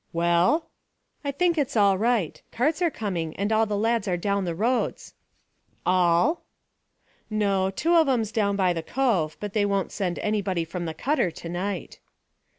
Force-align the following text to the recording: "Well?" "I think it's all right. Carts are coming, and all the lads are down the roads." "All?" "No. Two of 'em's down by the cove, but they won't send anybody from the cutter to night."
"Well?" 0.13 0.71
"I 1.23 1.29
think 1.29 1.59
it's 1.59 1.77
all 1.77 1.95
right. 1.95 2.41
Carts 2.51 2.81
are 2.81 2.89
coming, 2.89 3.35
and 3.35 3.51
all 3.51 3.67
the 3.67 3.77
lads 3.77 4.07
are 4.07 4.17
down 4.17 4.45
the 4.45 4.55
roads." 4.55 5.13
"All?" 5.85 6.41
"No. 7.29 7.69
Two 7.69 7.93
of 7.93 8.09
'em's 8.09 8.31
down 8.31 8.55
by 8.55 8.73
the 8.73 8.81
cove, 8.81 9.37
but 9.39 9.53
they 9.53 9.63
won't 9.63 9.91
send 9.91 10.17
anybody 10.17 10.65
from 10.65 10.85
the 10.85 10.95
cutter 10.95 11.29
to 11.29 11.49
night." 11.49 11.99